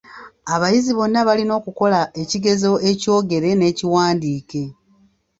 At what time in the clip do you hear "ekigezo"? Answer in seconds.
2.21-2.71